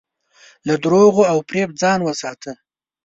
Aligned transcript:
له 0.67 0.75
دروغو 0.83 1.23
او 1.31 1.37
فریب 1.47 1.69
ځان 1.81 1.99
وساته. 2.03 2.51